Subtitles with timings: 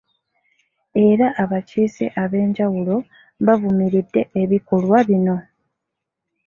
[1.07, 2.95] Era abakiise ab'enjawulo
[3.45, 5.35] baavumiridde ebikolwa bino